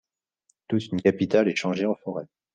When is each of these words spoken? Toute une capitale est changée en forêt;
Toute 0.67 0.87
une 0.87 0.99
capitale 1.03 1.47
est 1.47 1.55
changée 1.55 1.85
en 1.85 1.93
forêt; 1.93 2.25